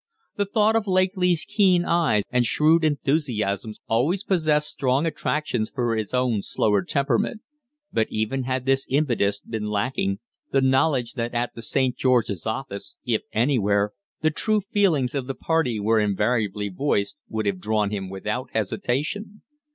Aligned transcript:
The 0.35 0.47
thought 0.47 0.75
of 0.75 0.87
Lakely's 0.87 1.45
keen 1.47 1.85
eyes 1.85 2.23
and 2.31 2.43
shrewd 2.43 2.83
enthusiasms 2.83 3.79
always 3.87 4.23
possessed 4.23 4.69
strong 4.71 5.05
attractions 5.05 5.69
for 5.69 5.95
his 5.95 6.11
own 6.11 6.41
slower 6.41 6.81
temperament, 6.81 7.41
but 7.93 8.07
even 8.09 8.45
had 8.45 8.65
this 8.65 8.87
impetus 8.89 9.41
been 9.41 9.65
lacking, 9.67 10.17
the 10.51 10.59
knowledge 10.59 11.13
that 11.13 11.35
at 11.35 11.53
the 11.53 11.61
'St. 11.61 11.95
George's' 11.95 12.47
offices, 12.47 12.97
if 13.05 13.21
anywhere, 13.31 13.91
the 14.21 14.31
true 14.31 14.61
feelings 14.61 15.13
of 15.13 15.27
the 15.27 15.35
party 15.35 15.79
were 15.79 15.99
invariably 15.99 16.67
voiced 16.69 17.15
would 17.29 17.45
have 17.45 17.59
drawn 17.61 17.91
him 17.91 18.09
without 18.09 18.49
hesitation. 18.53 19.43